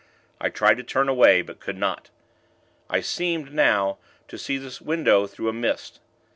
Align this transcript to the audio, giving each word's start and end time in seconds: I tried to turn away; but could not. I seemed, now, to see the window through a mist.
I 0.39 0.49
tried 0.49 0.77
to 0.77 0.83
turn 0.83 1.09
away; 1.09 1.43
but 1.43 1.59
could 1.59 1.77
not. 1.77 2.09
I 2.89 3.01
seemed, 3.01 3.53
now, 3.53 3.99
to 4.29 4.39
see 4.39 4.57
the 4.57 4.75
window 4.83 5.27
through 5.27 5.49
a 5.49 5.53
mist. 5.53 5.99